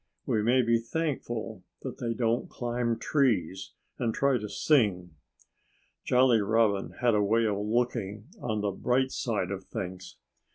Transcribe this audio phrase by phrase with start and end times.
[0.25, 5.11] We may be thankful that they don't climb trees and try to sing."
[6.03, 10.17] Jolly Robin had a way of looking on the bright side of things.